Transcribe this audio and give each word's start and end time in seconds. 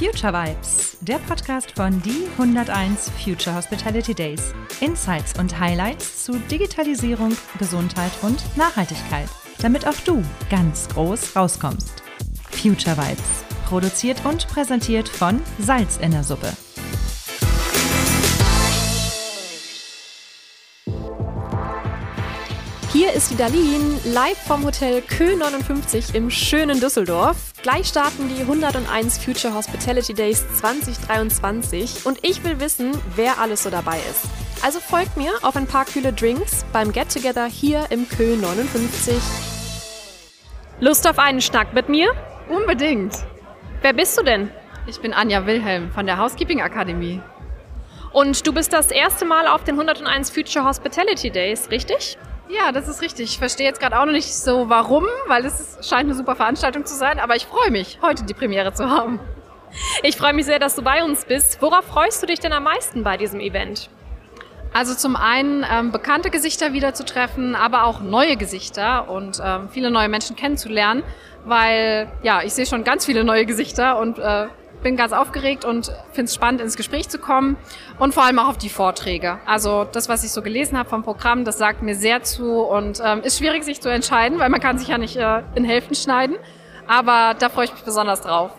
Future 0.00 0.32
Vibes, 0.32 0.96
der 1.02 1.18
Podcast 1.18 1.72
von 1.72 2.00
die 2.00 2.26
101 2.38 3.10
Future 3.22 3.54
Hospitality 3.54 4.14
Days. 4.14 4.54
Insights 4.80 5.38
und 5.38 5.60
Highlights 5.60 6.24
zu 6.24 6.38
Digitalisierung, 6.50 7.36
Gesundheit 7.58 8.12
und 8.22 8.42
Nachhaltigkeit, 8.56 9.28
damit 9.60 9.86
auch 9.86 10.00
du 10.06 10.24
ganz 10.48 10.88
groß 10.88 11.36
rauskommst. 11.36 12.02
Future 12.50 12.96
Vibes, 12.96 13.44
produziert 13.66 14.24
und 14.24 14.48
präsentiert 14.48 15.06
von 15.06 15.38
Salz 15.58 15.98
in 15.98 16.12
der 16.12 16.24
Suppe. 16.24 16.50
Hier 23.00 23.14
ist 23.14 23.30
die 23.30 23.36
Darlene, 23.38 23.98
live 24.04 24.36
vom 24.36 24.62
Hotel 24.62 25.00
Kö 25.00 25.34
59 25.34 26.14
im 26.14 26.28
schönen 26.28 26.80
Düsseldorf. 26.80 27.54
Gleich 27.62 27.86
starten 27.86 28.28
die 28.28 28.42
101 28.42 29.16
Future 29.16 29.54
Hospitality 29.54 30.12
Days 30.12 30.44
2023 30.58 32.04
und 32.04 32.22
ich 32.22 32.44
will 32.44 32.60
wissen, 32.60 32.92
wer 33.16 33.38
alles 33.38 33.62
so 33.62 33.70
dabei 33.70 33.96
ist. 34.10 34.26
Also 34.62 34.80
folgt 34.80 35.16
mir 35.16 35.32
auf 35.40 35.56
ein 35.56 35.66
paar 35.66 35.86
kühle 35.86 36.12
Drinks 36.12 36.66
beim 36.74 36.92
Get 36.92 37.10
Together 37.10 37.46
hier 37.46 37.86
im 37.88 38.06
Kö 38.06 38.36
59. 38.36 39.14
Lust 40.80 41.08
auf 41.08 41.18
einen 41.18 41.40
Schnack 41.40 41.72
mit 41.72 41.88
mir? 41.88 42.12
Unbedingt. 42.50 43.14
Wer 43.80 43.94
bist 43.94 44.18
du 44.18 44.22
denn? 44.22 44.50
Ich 44.86 45.00
bin 45.00 45.14
Anja 45.14 45.46
Wilhelm 45.46 45.90
von 45.90 46.04
der 46.04 46.18
Housekeeping 46.18 46.60
Akademie. 46.60 47.22
Und 48.12 48.46
du 48.46 48.52
bist 48.52 48.74
das 48.74 48.90
erste 48.90 49.24
Mal 49.24 49.46
auf 49.46 49.64
den 49.64 49.76
101 49.76 50.28
Future 50.28 50.66
Hospitality 50.66 51.30
Days, 51.30 51.70
richtig? 51.70 52.18
Ja, 52.50 52.72
das 52.72 52.88
ist 52.88 53.00
richtig. 53.00 53.30
Ich 53.30 53.38
verstehe 53.38 53.66
jetzt 53.66 53.78
gerade 53.78 53.98
auch 54.00 54.06
noch 54.06 54.12
nicht 54.12 54.34
so 54.34 54.68
warum, 54.68 55.04
weil 55.28 55.44
es 55.44 55.60
ist, 55.60 55.88
scheint 55.88 56.06
eine 56.06 56.14
super 56.14 56.34
Veranstaltung 56.34 56.84
zu 56.84 56.96
sein, 56.96 57.20
aber 57.20 57.36
ich 57.36 57.46
freue 57.46 57.70
mich, 57.70 57.98
heute 58.02 58.24
die 58.24 58.34
Premiere 58.34 58.72
zu 58.72 58.90
haben. 58.90 59.20
Ich 60.02 60.16
freue 60.16 60.32
mich 60.32 60.46
sehr, 60.46 60.58
dass 60.58 60.74
du 60.74 60.82
bei 60.82 61.04
uns 61.04 61.24
bist. 61.24 61.62
Worauf 61.62 61.84
freust 61.84 62.20
du 62.20 62.26
dich 62.26 62.40
denn 62.40 62.52
am 62.52 62.64
meisten 62.64 63.04
bei 63.04 63.16
diesem 63.16 63.38
Event? 63.38 63.88
Also 64.72 64.94
zum 64.94 65.14
einen 65.14 65.64
ähm, 65.70 65.92
bekannte 65.92 66.30
Gesichter 66.30 66.72
wiederzutreffen, 66.72 67.54
aber 67.54 67.84
auch 67.84 68.00
neue 68.00 68.36
Gesichter 68.36 69.08
und 69.08 69.40
ähm, 69.44 69.68
viele 69.68 69.92
neue 69.92 70.08
Menschen 70.08 70.34
kennenzulernen, 70.34 71.04
weil 71.44 72.10
ja, 72.24 72.42
ich 72.42 72.52
sehe 72.52 72.66
schon 72.66 72.82
ganz 72.82 73.06
viele 73.06 73.22
neue 73.22 73.46
Gesichter 73.46 73.96
und 73.98 74.18
äh, 74.18 74.48
bin 74.82 74.96
ganz 74.96 75.12
aufgeregt 75.12 75.64
und 75.64 75.92
finde 76.12 76.24
es 76.24 76.34
spannend, 76.34 76.60
ins 76.60 76.76
Gespräch 76.76 77.08
zu 77.08 77.18
kommen 77.18 77.56
und 77.98 78.14
vor 78.14 78.24
allem 78.24 78.38
auch 78.38 78.48
auf 78.48 78.58
die 78.58 78.68
Vorträge. 78.68 79.38
Also 79.46 79.84
das, 79.84 80.08
was 80.08 80.24
ich 80.24 80.32
so 80.32 80.42
gelesen 80.42 80.78
habe 80.78 80.88
vom 80.88 81.02
Programm, 81.02 81.44
das 81.44 81.58
sagt 81.58 81.82
mir 81.82 81.94
sehr 81.94 82.22
zu 82.22 82.60
und 82.60 83.00
ähm, 83.04 83.22
ist 83.22 83.38
schwierig, 83.38 83.64
sich 83.64 83.80
zu 83.80 83.88
entscheiden, 83.88 84.38
weil 84.38 84.48
man 84.48 84.60
kann 84.60 84.78
sich 84.78 84.88
ja 84.88 84.98
nicht 84.98 85.16
äh, 85.16 85.42
in 85.54 85.64
Hälften 85.64 85.94
schneiden. 85.94 86.36
Aber 86.86 87.34
da 87.38 87.48
freue 87.48 87.66
ich 87.66 87.72
mich 87.72 87.82
besonders 87.82 88.22
drauf. 88.22 88.50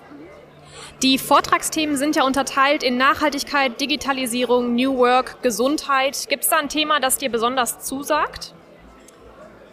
Die 1.04 1.18
Vortragsthemen 1.18 1.98
sind 1.98 2.16
ja 2.16 2.24
unterteilt 2.24 2.84
in 2.84 2.96
Nachhaltigkeit, 2.96 3.82
Digitalisierung, 3.82 4.76
New 4.76 4.98
Work, 4.98 5.42
Gesundheit. 5.42 6.28
Gibt 6.30 6.44
es 6.44 6.50
da 6.50 6.58
ein 6.58 6.70
Thema, 6.70 7.00
das 7.00 7.18
dir 7.18 7.32
besonders 7.32 7.80
zusagt? 7.80 8.54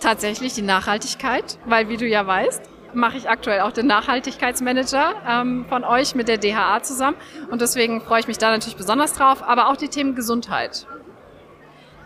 Tatsächlich 0.00 0.54
die 0.54 0.62
Nachhaltigkeit, 0.62 1.58
weil 1.66 1.88
wie 1.90 1.98
du 1.98 2.06
ja 2.06 2.26
weißt, 2.26 2.62
mache 2.94 3.16
ich 3.16 3.28
aktuell 3.28 3.60
auch 3.60 3.72
den 3.72 3.86
Nachhaltigkeitsmanager 3.86 5.14
ähm, 5.28 5.66
von 5.68 5.84
euch 5.84 6.14
mit 6.14 6.28
der 6.28 6.38
DHA 6.38 6.82
zusammen. 6.82 7.16
Und 7.50 7.60
deswegen 7.60 8.00
freue 8.00 8.20
ich 8.20 8.28
mich 8.28 8.38
da 8.38 8.50
natürlich 8.50 8.76
besonders 8.76 9.12
drauf, 9.12 9.42
aber 9.42 9.68
auch 9.68 9.76
die 9.76 9.88
Themen 9.88 10.14
Gesundheit. 10.14 10.86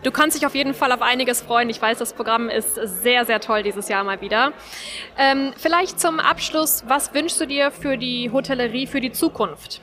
Du 0.03 0.11
kannst 0.11 0.35
dich 0.35 0.45
auf 0.45 0.53
jeden 0.53 0.73
Fall 0.73 0.91
auf 0.91 1.01
einiges 1.01 1.41
freuen. 1.41 1.69
Ich 1.69 1.81
weiß, 1.81 1.97
das 1.97 2.13
Programm 2.13 2.49
ist 2.49 2.75
sehr, 2.75 3.23
sehr 3.25 3.39
toll 3.39 3.63
dieses 3.63 3.87
Jahr 3.87 4.03
mal 4.03 4.19
wieder. 4.19 4.51
Ähm, 5.17 5.53
vielleicht 5.57 5.99
zum 5.99 6.19
Abschluss, 6.19 6.83
was 6.87 7.13
wünschst 7.13 7.39
du 7.39 7.47
dir 7.47 7.71
für 7.71 7.97
die 7.97 8.29
Hotellerie 8.31 8.85
für 8.85 8.99
die 8.99 9.13
Zukunft? 9.13 9.81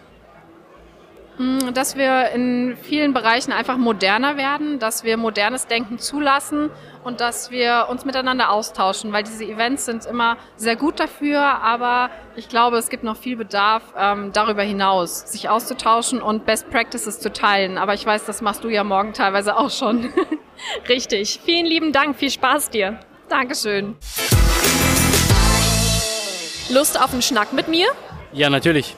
Hm, 1.41 1.72
dass 1.72 1.96
wir 1.96 2.33
in 2.33 2.76
vielen 2.76 3.15
Bereichen 3.15 3.50
einfach 3.50 3.78
moderner 3.78 4.37
werden, 4.37 4.78
dass 4.78 5.04
wir 5.04 5.16
modernes 5.16 5.66
Denken 5.66 5.98
zulassen 5.98 6.69
und 7.03 7.22
dass 7.22 7.50
wir 7.50 7.87
uns 7.88 8.04
miteinander 8.04 8.50
austauschen, 8.50 9.10
weil 9.15 9.22
diese 9.22 9.47
Events 9.47 9.87
sind 9.87 10.04
immer 10.04 10.37
sehr 10.56 10.76
gut 10.76 11.00
dafür, 11.00 11.41
aber 11.41 12.10
ich 12.37 12.50
glaube, 12.50 12.76
es 12.76 12.91
gibt 12.91 13.04
noch 13.04 13.16
viel 13.16 13.37
Bedarf 13.37 13.82
ähm, 13.97 14.32
darüber 14.34 14.62
hinaus, 14.62 15.32
sich 15.32 15.48
auszutauschen 15.48 16.20
und 16.20 16.44
Best 16.44 16.69
Practices 16.69 17.20
zu 17.20 17.32
teilen. 17.32 17.78
Aber 17.78 17.94
ich 17.94 18.04
weiß, 18.04 18.26
das 18.26 18.42
machst 18.42 18.62
du 18.62 18.69
ja 18.69 18.84
morgen 18.84 19.15
teilweise 19.15 19.56
auch 19.56 19.70
schon. 19.70 20.12
Richtig. 20.91 21.41
Vielen 21.42 21.65
lieben 21.65 21.92
Dank. 21.92 22.19
Viel 22.19 22.31
Spaß 22.31 22.69
dir. 22.69 23.00
Dankeschön. 23.31 23.97
Lust 26.69 27.03
auf 27.03 27.15
einen 27.15 27.22
Schnack 27.22 27.54
mit 27.54 27.66
mir? 27.66 27.86
Ja, 28.34 28.50
natürlich. 28.50 28.94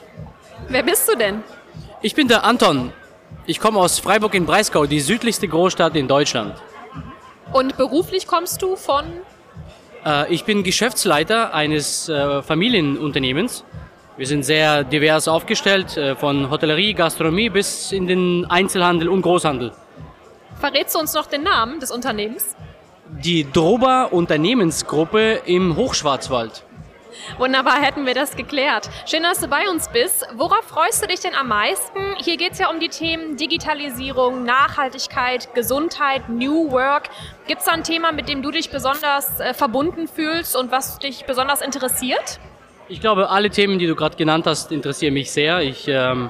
Wer 0.67 0.83
bist 0.83 1.07
du 1.07 1.15
denn? 1.15 1.41
Ich 2.05 2.15
bin 2.15 2.27
der 2.27 2.43
Anton. 2.43 2.91
Ich 3.45 3.61
komme 3.61 3.79
aus 3.79 3.97
Freiburg 3.99 4.33
in 4.35 4.45
Breisgau, 4.45 4.85
die 4.85 4.99
südlichste 4.99 5.47
Großstadt 5.47 5.95
in 5.95 6.09
Deutschland. 6.09 6.53
Und 7.53 7.77
beruflich 7.77 8.27
kommst 8.27 8.61
du 8.61 8.75
von? 8.75 9.05
Äh, 10.05 10.33
ich 10.33 10.43
bin 10.43 10.63
Geschäftsleiter 10.63 11.53
eines 11.53 12.09
äh, 12.09 12.41
Familienunternehmens. 12.41 13.63
Wir 14.17 14.27
sind 14.27 14.43
sehr 14.43 14.83
divers 14.83 15.29
aufgestellt, 15.29 15.95
äh, 15.95 16.17
von 16.17 16.49
Hotellerie, 16.49 16.93
Gastronomie 16.93 17.49
bis 17.49 17.93
in 17.93 18.05
den 18.05 18.45
Einzelhandel 18.49 19.07
und 19.07 19.21
Großhandel. 19.21 19.71
Verrätst 20.59 20.95
du 20.95 20.99
uns 20.99 21.13
noch 21.13 21.27
den 21.27 21.43
Namen 21.43 21.79
des 21.79 21.89
Unternehmens? 21.89 22.53
Die 23.07 23.49
Droba 23.49 24.03
Unternehmensgruppe 24.11 25.39
im 25.45 25.77
Hochschwarzwald. 25.77 26.65
Wunderbar, 27.37 27.81
hätten 27.81 28.05
wir 28.05 28.13
das 28.13 28.35
geklärt. 28.35 28.89
Schön, 29.05 29.23
dass 29.23 29.39
du 29.39 29.47
bei 29.47 29.69
uns 29.69 29.89
bist. 29.89 30.25
Worauf 30.35 30.63
freust 30.65 31.03
du 31.03 31.07
dich 31.07 31.19
denn 31.19 31.35
am 31.35 31.47
meisten? 31.47 31.99
Hier 32.17 32.37
geht 32.37 32.53
es 32.53 32.59
ja 32.59 32.69
um 32.69 32.79
die 32.79 32.89
Themen 32.89 33.37
Digitalisierung, 33.37 34.43
Nachhaltigkeit, 34.43 35.53
Gesundheit, 35.53 36.29
New 36.29 36.71
Work. 36.71 37.09
Gibt 37.47 37.61
es 37.61 37.65
da 37.65 37.73
ein 37.73 37.83
Thema, 37.83 38.11
mit 38.11 38.29
dem 38.29 38.41
du 38.41 38.51
dich 38.51 38.69
besonders 38.69 39.39
äh, 39.39 39.53
verbunden 39.53 40.07
fühlst 40.07 40.55
und 40.55 40.71
was 40.71 40.99
dich 40.99 41.25
besonders 41.25 41.61
interessiert? 41.61 42.39
Ich 42.89 42.99
glaube, 42.99 43.29
alle 43.29 43.49
Themen, 43.49 43.79
die 43.79 43.87
du 43.87 43.95
gerade 43.95 44.17
genannt 44.17 44.45
hast, 44.45 44.71
interessieren 44.71 45.13
mich 45.13 45.31
sehr. 45.31 45.61
Ich 45.61 45.87
ähm, 45.87 46.29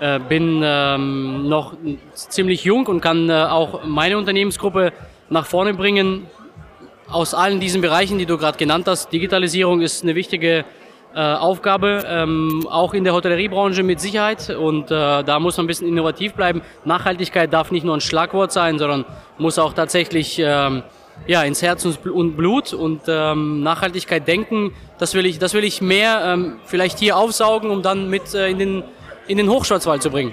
äh, 0.00 0.18
bin 0.18 0.60
ähm, 0.64 1.48
noch 1.48 1.74
ziemlich 2.12 2.64
jung 2.64 2.86
und 2.86 3.00
kann 3.00 3.30
äh, 3.30 3.34
auch 3.34 3.84
meine 3.84 4.18
Unternehmensgruppe 4.18 4.92
nach 5.30 5.46
vorne 5.46 5.74
bringen 5.74 6.26
aus 7.12 7.34
allen 7.34 7.60
diesen 7.60 7.80
Bereichen, 7.80 8.18
die 8.18 8.26
du 8.26 8.38
gerade 8.38 8.58
genannt 8.58 8.86
hast, 8.88 9.12
Digitalisierung 9.12 9.82
ist 9.82 10.02
eine 10.02 10.14
wichtige 10.14 10.64
äh, 11.14 11.20
Aufgabe, 11.20 12.04
ähm, 12.08 12.66
auch 12.70 12.94
in 12.94 13.04
der 13.04 13.12
Hotelleriebranche 13.12 13.82
mit 13.82 14.00
Sicherheit. 14.00 14.50
Und 14.50 14.90
äh, 14.90 15.22
da 15.22 15.38
muss 15.38 15.56
man 15.56 15.64
ein 15.64 15.66
bisschen 15.66 15.88
innovativ 15.88 16.32
bleiben. 16.32 16.62
Nachhaltigkeit 16.84 17.52
darf 17.52 17.70
nicht 17.70 17.84
nur 17.84 17.94
ein 17.94 18.00
Schlagwort 18.00 18.50
sein, 18.50 18.78
sondern 18.78 19.04
muss 19.36 19.58
auch 19.58 19.74
tatsächlich 19.74 20.38
ähm, 20.38 20.82
ja, 21.26 21.42
ins 21.42 21.60
Herz 21.60 21.84
und 21.84 22.36
Blut 22.36 22.72
und 22.72 23.02
ähm, 23.08 23.62
Nachhaltigkeit 23.62 24.26
denken. 24.26 24.74
Das 24.98 25.14
will 25.14 25.26
ich, 25.26 25.38
das 25.38 25.52
will 25.52 25.64
ich 25.64 25.82
mehr 25.82 26.22
ähm, 26.24 26.60
vielleicht 26.64 26.98
hier 26.98 27.16
aufsaugen, 27.16 27.70
um 27.70 27.82
dann 27.82 28.08
mit 28.08 28.34
äh, 28.34 28.48
in, 28.48 28.58
den, 28.58 28.84
in 29.28 29.36
den 29.36 29.50
Hochschwarzwald 29.50 30.02
zu 30.02 30.10
bringen. 30.10 30.32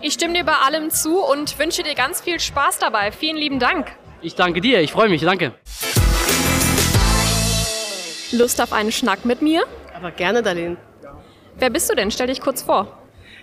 Ich 0.00 0.14
stimme 0.14 0.34
dir 0.34 0.44
bei 0.44 0.56
allem 0.66 0.90
zu 0.90 1.22
und 1.22 1.58
wünsche 1.58 1.82
dir 1.82 1.94
ganz 1.94 2.20
viel 2.22 2.40
Spaß 2.40 2.78
dabei. 2.78 3.12
Vielen 3.12 3.36
lieben 3.36 3.58
Dank. 3.58 3.92
Ich 4.24 4.36
danke 4.36 4.60
dir, 4.60 4.80
ich 4.80 4.92
freue 4.92 5.08
mich, 5.08 5.22
danke. 5.22 5.52
Lust 8.30 8.62
auf 8.62 8.72
einen 8.72 8.92
Schnack 8.92 9.24
mit 9.24 9.42
mir? 9.42 9.64
Aber 9.94 10.12
gerne, 10.12 10.42
Darlene. 10.42 10.76
Wer 11.58 11.70
bist 11.70 11.90
du 11.90 11.96
denn? 11.96 12.10
Stell 12.12 12.28
dich 12.28 12.40
kurz 12.40 12.62
vor. 12.62 12.98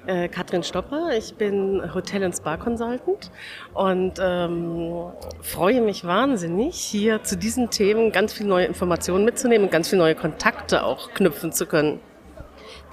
Äh, 0.08 0.30
Katrin 0.30 0.64
Stopper, 0.64 1.10
ich 1.18 1.36
bin 1.36 1.82
Hotel- 1.94 2.24
und 2.24 2.34
Spa-Consultant 2.34 3.30
und 3.74 4.14
ähm, 4.22 5.12
freue 5.42 5.82
mich 5.82 6.06
wahnsinnig, 6.06 6.76
hier 6.76 7.22
zu 7.24 7.36
diesen 7.36 7.70
Themen 7.70 8.14
ganz 8.14 8.32
viele 8.32 8.48
neue 8.48 8.66
Informationen 8.66 9.26
mitzunehmen 9.26 9.66
und 9.66 9.72
ganz 9.72 9.90
viele 9.90 10.02
neue 10.02 10.16
Kontakte 10.16 10.86
auch 10.86 11.14
knüpfen 11.14 11.52
zu 11.52 11.66
können. 11.66 12.00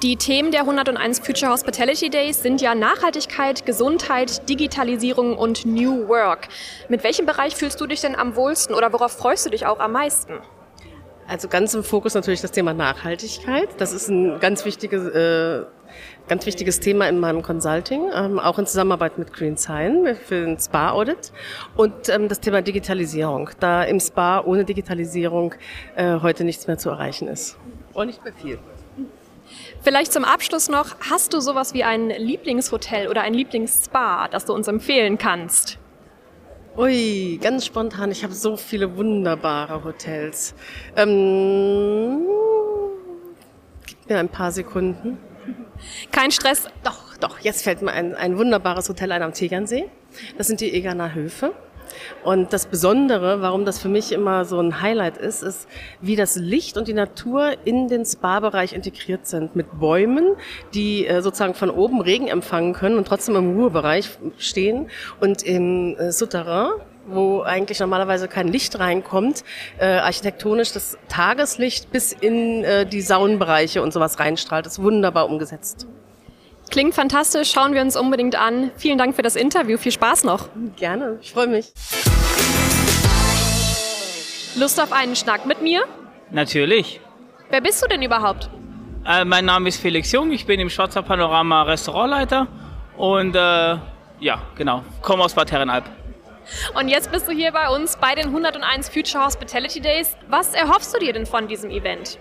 Die 0.02 0.16
Themen 0.16 0.50
der 0.50 0.60
101 0.60 1.20
Future 1.20 1.50
Hospitality 1.50 2.10
Days 2.10 2.42
sind 2.42 2.60
ja 2.60 2.74
Nachhaltigkeit, 2.74 3.64
Gesundheit, 3.64 4.46
Digitalisierung 4.46 5.38
und 5.38 5.64
New 5.64 6.06
Work. 6.08 6.48
Mit 6.90 7.02
welchem 7.02 7.24
Bereich 7.24 7.56
fühlst 7.56 7.80
du 7.80 7.86
dich 7.86 8.02
denn 8.02 8.14
am 8.14 8.36
wohlsten 8.36 8.74
oder 8.74 8.92
worauf 8.92 9.12
freust 9.12 9.46
du 9.46 9.50
dich 9.50 9.64
auch 9.64 9.80
am 9.80 9.92
meisten? 9.92 10.34
Also 11.26 11.48
ganz 11.48 11.72
im 11.72 11.82
Fokus 11.82 12.12
natürlich 12.12 12.42
das 12.42 12.50
Thema 12.50 12.74
Nachhaltigkeit. 12.74 13.70
Das 13.78 13.94
ist 13.94 14.08
ein 14.08 14.38
ganz 14.38 14.66
wichtiges, 14.66 15.08
äh, 15.08 15.64
ganz 16.28 16.44
wichtiges 16.44 16.78
Thema 16.78 17.08
in 17.08 17.18
meinem 17.18 17.40
Consulting, 17.40 18.10
ähm, 18.14 18.38
auch 18.38 18.58
in 18.58 18.66
Zusammenarbeit 18.66 19.16
mit 19.16 19.32
Green 19.32 19.56
Sign 19.56 20.14
für 20.14 20.44
den 20.44 20.58
Spa-Audit. 20.58 21.32
Und 21.74 22.10
ähm, 22.10 22.28
das 22.28 22.40
Thema 22.40 22.60
Digitalisierung, 22.60 23.48
da 23.60 23.82
im 23.82 23.98
Spa 24.00 24.40
ohne 24.40 24.66
Digitalisierung 24.66 25.54
äh, 25.96 26.20
heute 26.20 26.44
nichts 26.44 26.66
mehr 26.66 26.76
zu 26.76 26.90
erreichen 26.90 27.28
ist. 27.28 27.56
Und 27.94 28.08
nicht 28.08 28.22
mehr 28.22 28.34
viel. 28.34 28.58
Vielleicht 29.82 30.12
zum 30.12 30.24
Abschluss 30.24 30.68
noch, 30.68 30.96
hast 31.10 31.32
du 31.32 31.40
sowas 31.40 31.74
wie 31.74 31.84
ein 31.84 32.10
Lieblingshotel 32.10 33.08
oder 33.08 33.22
ein 33.22 33.34
Lieblingsspa, 33.34 34.28
das 34.28 34.44
du 34.44 34.52
uns 34.52 34.68
empfehlen 34.68 35.18
kannst? 35.18 35.78
Ui, 36.76 37.38
ganz 37.40 37.64
spontan. 37.64 38.10
Ich 38.10 38.22
habe 38.22 38.34
so 38.34 38.56
viele 38.56 38.96
wunderbare 38.96 39.82
Hotels. 39.82 40.54
Ähm, 40.94 42.26
gib 43.86 44.10
mir 44.10 44.18
ein 44.18 44.28
paar 44.28 44.52
Sekunden. 44.52 45.18
Kein 46.12 46.30
Stress. 46.30 46.68
Doch, 46.84 47.16
doch, 47.18 47.38
jetzt 47.38 47.62
fällt 47.62 47.80
mir 47.80 47.92
ein, 47.92 48.14
ein 48.14 48.36
wunderbares 48.36 48.88
Hotel 48.88 49.12
ein 49.12 49.22
am 49.22 49.32
Tegernsee. 49.32 49.88
Das 50.36 50.48
sind 50.48 50.60
die 50.60 50.72
Egerner 50.74 51.14
Höfe. 51.14 51.54
Und 52.24 52.52
das 52.52 52.66
Besondere, 52.66 53.40
warum 53.40 53.64
das 53.64 53.78
für 53.78 53.88
mich 53.88 54.12
immer 54.12 54.44
so 54.44 54.60
ein 54.60 54.80
Highlight 54.80 55.16
ist, 55.16 55.42
ist, 55.42 55.68
wie 56.00 56.16
das 56.16 56.36
Licht 56.36 56.76
und 56.76 56.88
die 56.88 56.94
Natur 56.94 57.52
in 57.64 57.88
den 57.88 58.04
Spa-Bereich 58.04 58.72
integriert 58.72 59.26
sind. 59.26 59.56
Mit 59.56 59.78
Bäumen, 59.78 60.36
die 60.74 61.06
äh, 61.06 61.22
sozusagen 61.22 61.54
von 61.54 61.70
oben 61.70 62.00
Regen 62.00 62.28
empfangen 62.28 62.72
können 62.72 62.96
und 62.96 63.06
trotzdem 63.06 63.36
im 63.36 63.56
Ruhebereich 63.56 64.18
stehen. 64.38 64.88
Und 65.20 65.42
im 65.42 65.96
äh, 65.96 66.12
Souterrain, 66.12 66.80
wo 67.06 67.42
eigentlich 67.42 67.80
normalerweise 67.80 68.28
kein 68.28 68.48
Licht 68.48 68.78
reinkommt, 68.78 69.44
äh, 69.78 69.86
architektonisch 69.86 70.72
das 70.72 70.98
Tageslicht 71.08 71.90
bis 71.92 72.12
in 72.12 72.64
äh, 72.64 72.86
die 72.86 73.00
Saunenbereiche 73.00 73.82
und 73.82 73.92
sowas 73.92 74.18
reinstrahlt. 74.18 74.66
Das 74.66 74.74
ist 74.74 74.82
wunderbar 74.82 75.28
umgesetzt. 75.28 75.86
Klingt 76.76 76.94
fantastisch, 76.94 77.52
schauen 77.52 77.72
wir 77.72 77.80
uns 77.80 77.96
unbedingt 77.96 78.36
an. 78.36 78.70
Vielen 78.76 78.98
Dank 78.98 79.16
für 79.16 79.22
das 79.22 79.34
Interview, 79.34 79.78
viel 79.78 79.92
Spaß 79.92 80.24
noch. 80.24 80.50
Gerne, 80.76 81.18
ich 81.22 81.32
freue 81.32 81.46
mich. 81.46 81.72
Lust 84.56 84.78
auf 84.78 84.92
einen 84.92 85.16
Schnack 85.16 85.46
mit 85.46 85.62
mir? 85.62 85.84
Natürlich. 86.30 87.00
Wer 87.48 87.62
bist 87.62 87.82
du 87.82 87.88
denn 87.88 88.02
überhaupt? 88.02 88.50
Äh, 89.06 89.24
mein 89.24 89.46
Name 89.46 89.70
ist 89.70 89.80
Felix 89.80 90.12
Jung, 90.12 90.30
ich 90.32 90.44
bin 90.44 90.60
im 90.60 90.68
Schwarzer 90.68 91.00
Panorama 91.00 91.62
Restaurantleiter 91.62 92.46
und 92.98 93.34
äh, 93.34 93.38
ja, 93.38 94.42
genau, 94.54 94.82
komme 95.00 95.24
aus 95.24 95.32
Bad 95.32 95.50
Herrenalb. 95.50 95.84
Und 96.78 96.88
jetzt 96.88 97.10
bist 97.10 97.26
du 97.26 97.32
hier 97.32 97.52
bei 97.52 97.70
uns 97.70 97.96
bei 97.96 98.14
den 98.14 98.26
101 98.26 98.90
Future 98.90 99.24
Hospitality 99.24 99.80
Days. 99.80 100.14
Was 100.28 100.52
erhoffst 100.52 100.94
du 100.94 100.98
dir 100.98 101.14
denn 101.14 101.24
von 101.24 101.48
diesem 101.48 101.70
Event? 101.70 102.18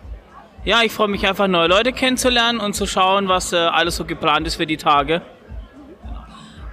Ja, 0.66 0.82
ich 0.82 0.92
freue 0.92 1.10
mich 1.10 1.28
einfach, 1.28 1.48
neue 1.48 1.68
Leute 1.68 1.94
kennenzulernen 1.94 2.60
und 2.60 2.74
zu 2.74 2.88
schauen, 2.88 3.28
was 3.28 3.54
äh, 3.54 3.58
alles 3.58 3.98
so 3.98 4.04
geplant 4.04 4.48
ist 4.48 4.56
für 4.56 4.66
die 4.66 4.78
Tage. 4.78 5.22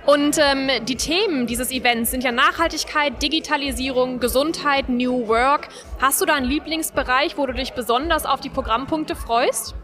Und 0.06 0.38
ähm, 0.38 0.70
die 0.86 0.96
Themen 0.96 1.46
dieses 1.46 1.70
Events 1.70 2.10
sind 2.10 2.24
ja 2.24 2.32
Nachhaltigkeit, 2.32 3.22
Digitalisierung, 3.22 4.18
Gesundheit, 4.18 4.88
New 4.88 5.28
Work. 5.28 5.68
Hast 6.00 6.22
du 6.22 6.24
da 6.24 6.36
einen 6.36 6.46
Lieblingsbereich, 6.46 7.36
wo 7.36 7.44
du 7.44 7.52
dich 7.52 7.74
besonders 7.74 8.24
auf 8.24 8.40
die 8.40 8.48
Programmpunkte 8.48 9.14
freust? 9.14 9.74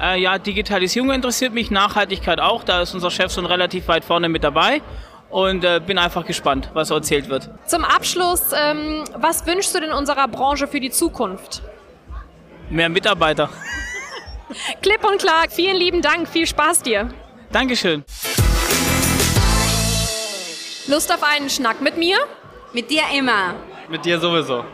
Äh, 0.00 0.18
ja, 0.18 0.38
Digitalisierung 0.38 1.10
interessiert 1.10 1.52
mich, 1.52 1.70
Nachhaltigkeit 1.70 2.40
auch. 2.40 2.64
Da 2.64 2.80
ist 2.80 2.94
unser 2.94 3.10
Chef 3.10 3.30
schon 3.30 3.44
relativ 3.44 3.86
weit 3.88 4.02
vorne 4.02 4.30
mit 4.30 4.44
dabei 4.44 4.80
und 5.28 5.62
äh, 5.62 5.78
bin 5.86 5.98
einfach 5.98 6.24
gespannt, 6.24 6.70
was 6.72 6.88
erzählt 6.88 7.28
wird. 7.28 7.50
Zum 7.66 7.84
Abschluss, 7.84 8.52
ähm, 8.58 9.04
was 9.14 9.46
wünschst 9.46 9.74
du 9.74 9.80
denn 9.80 9.92
unserer 9.92 10.26
Branche 10.26 10.66
für 10.66 10.80
die 10.80 10.90
Zukunft? 10.90 11.62
Mehr 12.70 12.88
Mitarbeiter. 12.88 13.48
Klipp 14.82 15.04
und 15.04 15.18
klar, 15.18 15.46
vielen 15.48 15.76
lieben 15.76 16.02
Dank, 16.02 16.28
viel 16.28 16.46
Spaß 16.46 16.82
dir. 16.82 17.10
Dankeschön. 17.50 18.04
Lust 20.86 21.12
auf 21.12 21.22
einen 21.22 21.50
Schnack 21.50 21.80
mit 21.80 21.96
mir? 21.96 22.16
Mit 22.72 22.90
dir 22.90 23.02
immer. 23.16 23.54
Mit 23.88 24.04
dir 24.04 24.18
sowieso. 24.18 24.64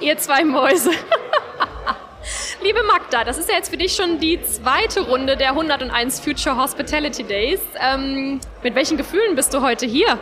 Ihr 0.00 0.16
zwei 0.18 0.44
Mäuse. 0.44 0.90
Liebe 2.62 2.82
Magda, 2.84 3.24
das 3.24 3.38
ist 3.38 3.48
ja 3.48 3.56
jetzt 3.56 3.68
für 3.68 3.76
dich 3.76 3.94
schon 3.94 4.18
die 4.18 4.40
zweite 4.42 5.02
Runde 5.02 5.36
der 5.36 5.50
101 5.50 6.20
Future 6.20 6.56
Hospitality 6.56 7.22
Days. 7.22 7.60
Ähm, 7.78 8.40
mit 8.62 8.74
welchen 8.74 8.96
Gefühlen 8.96 9.36
bist 9.36 9.52
du 9.54 9.60
heute 9.60 9.86
hier? 9.86 10.18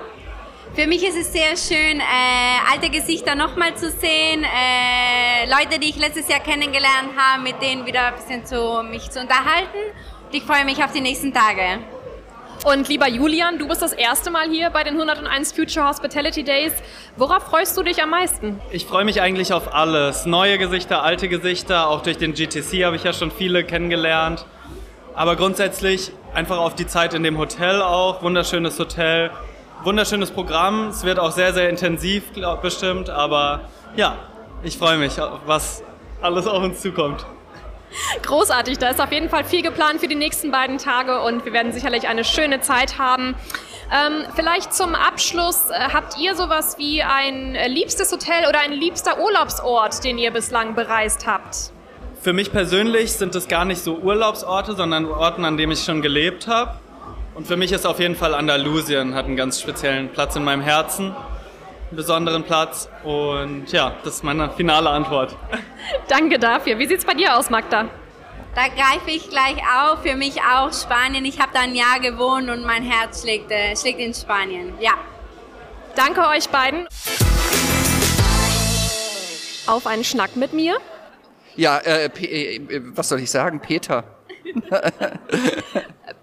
Für 0.75 0.87
mich 0.87 1.07
ist 1.07 1.19
es 1.19 1.31
sehr 1.31 1.55
schön, 1.59 2.01
äh, 2.01 2.73
alte 2.73 2.89
Gesichter 2.89 3.35
nochmal 3.35 3.75
zu 3.75 3.91
sehen, 3.91 4.43
äh, 4.43 5.45
Leute, 5.45 5.79
die 5.79 5.91
ich 5.91 5.99
letztes 5.99 6.29
Jahr 6.29 6.41
kennengelernt 6.41 7.11
habe, 7.15 7.43
mit 7.43 7.61
denen 7.61 7.85
wieder 7.85 8.07
ein 8.07 8.15
bisschen 8.15 8.47
zu, 8.47 8.83
mich 8.83 9.11
zu 9.11 9.21
unterhalten. 9.21 9.77
Und 10.27 10.35
ich 10.35 10.43
freue 10.45 10.65
mich 10.65 10.83
auf 10.83 10.91
die 10.91 11.03
nächsten 11.03 11.35
Tage. 11.35 11.81
Und 12.65 12.89
lieber 12.89 13.07
Julian, 13.07 13.59
du 13.59 13.69
bist 13.69 13.83
das 13.83 13.93
erste 13.93 14.31
Mal 14.31 14.49
hier 14.49 14.71
bei 14.71 14.83
den 14.83 14.95
101 14.95 15.53
Future 15.53 15.87
Hospitality 15.87 16.43
Days. 16.43 16.73
Worauf 17.17 17.43
freust 17.43 17.77
du 17.77 17.83
dich 17.83 18.03
am 18.03 18.09
meisten? 18.09 18.59
Ich 18.71 18.87
freue 18.87 19.05
mich 19.05 19.21
eigentlich 19.21 19.53
auf 19.53 19.75
alles. 19.75 20.25
Neue 20.25 20.57
Gesichter, 20.57 21.03
alte 21.03 21.29
Gesichter. 21.29 21.89
Auch 21.91 22.01
durch 22.01 22.17
den 22.17 22.33
GTC 22.33 22.87
habe 22.87 22.97
ich 22.97 23.05
ja 23.05 23.13
schon 23.13 23.31
viele 23.31 23.63
kennengelernt. 23.63 24.47
Aber 25.15 25.37
grundsätzlich 25.37 26.13
einfach 26.33 26.57
auf 26.57 26.75
die 26.75 26.87
Zeit 26.87 27.13
in 27.13 27.23
dem 27.25 27.37
Hotel 27.37 27.83
auch. 27.83 28.23
Wunderschönes 28.23 28.79
Hotel, 28.79 29.31
wunderschönes 29.85 30.31
Programm. 30.31 30.89
Es 30.89 31.05
wird 31.05 31.19
auch 31.19 31.33
sehr, 31.33 31.53
sehr 31.53 31.69
intensiv 31.69 32.33
glaub, 32.33 32.63
bestimmt. 32.63 33.11
Aber 33.11 33.69
ja, 33.97 34.17
ich 34.63 34.79
freue 34.79 34.99
mich, 34.99 35.15
was 35.47 35.83
alles 36.21 36.47
auf 36.47 36.63
uns 36.63 36.81
zukommt. 36.81 37.27
Großartig, 38.23 38.79
da 38.79 38.89
ist 38.89 39.01
auf 39.01 39.13
jeden 39.13 39.29
Fall 39.29 39.45
viel 39.45 39.63
geplant 39.63 40.01
für 40.01 40.09
die 40.09 40.15
nächsten 40.15 40.51
beiden 40.51 40.79
Tage 40.79 41.21
und 41.21 41.45
wir 41.45 41.53
werden 41.53 41.73
sicherlich 41.73 42.09
eine 42.09 42.25
schöne 42.25 42.61
Zeit 42.61 42.99
haben. 42.99 43.35
Ähm, 43.93 44.25
vielleicht 44.35 44.73
zum 44.73 44.95
Abschluss, 44.95 45.69
äh, 45.69 45.75
habt 45.93 46.19
ihr 46.19 46.35
sowas 46.35 46.79
wie 46.79 47.03
ein 47.03 47.55
liebstes 47.69 48.11
Hotel 48.11 48.49
oder 48.49 48.61
ein 48.61 48.73
liebster 48.73 49.21
Urlaubsort, 49.21 50.03
den 50.05 50.17
ihr 50.17 50.31
bislang 50.31 50.75
bereist 50.75 51.27
habt? 51.27 51.73
Für 52.23 52.33
mich 52.33 52.53
persönlich 52.53 53.13
sind 53.13 53.35
es 53.35 53.49
gar 53.49 53.65
nicht 53.65 53.83
so 53.83 53.97
Urlaubsorte, 53.97 54.75
sondern 54.75 55.07
Orten, 55.07 55.45
an 55.45 55.59
denen 55.59 55.73
ich 55.73 55.85
schon 55.85 56.01
gelebt 56.01 56.47
habe. 56.47 56.79
Und 57.35 57.47
für 57.47 57.57
mich 57.57 57.73
ist 57.73 57.87
auf 57.87 57.99
jeden 57.99 58.15
Fall 58.17 58.35
Andalusien, 58.35 59.15
hat 59.15 59.27
einen 59.27 59.37
ganz 59.37 59.61
speziellen 59.61 60.11
Platz 60.11 60.37
in 60.37 60.45
meinem 60.45 60.61
Herzen 60.61 61.15
einen 61.93 61.97
besonderen 61.97 62.43
Platz. 62.43 62.89
Und 63.05 63.71
ja, 63.71 63.95
das 64.03 64.17
ist 64.17 64.25
meine 64.25 64.51
finale 64.51 64.91
Antwort. 64.91 65.37
Danke 66.09 66.39
dafür. 66.39 66.79
Wie 66.79 66.87
sieht 66.87 66.99
es 66.99 67.05
bei 67.05 67.15
dir 67.15 67.37
aus, 67.37 67.51
Magda? 67.51 67.89
Da 68.55 68.69
greife 68.69 69.11
ich 69.11 69.29
gleich 69.31 69.57
auf. 69.59 70.03
Für 70.03 70.17
mich 70.17 70.41
auch 70.43 70.73
Spanien. 70.73 71.25
Ich 71.25 71.41
habe 71.41 71.53
da 71.55 71.61
ein 71.61 71.75
Jahr 71.75 72.01
gewohnt 72.01 72.51
und 72.51 72.65
mein 72.65 72.83
Herz 72.83 73.23
schlägt, 73.23 73.51
äh, 73.51 73.77
schlägt 73.77 74.01
in 74.01 74.15
Spanien. 74.15 74.75
Ja. 74.81 74.93
Danke 75.95 76.27
euch 76.29 76.49
beiden. 76.49 76.87
Auf 79.67 79.87
einen 79.87 80.05
Schnack 80.05 80.37
mit 80.37 80.53
mir. 80.53 80.77
Ja, 81.55 81.79
äh, 81.79 82.07
äh, 82.07 82.83
was 82.95 83.11
soll 83.11 83.21
ich 83.21 83.31
sagen? 83.31 83.61
Peter. 83.61 84.05